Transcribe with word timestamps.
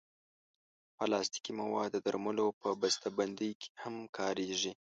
پلاستيکي 0.97 1.51
مواد 1.59 1.89
د 1.93 1.97
درملو 2.05 2.47
په 2.61 2.69
بستهبندۍ 2.81 3.51
کې 3.61 3.69
هم 3.81 3.95
کارېږي. 4.17 4.71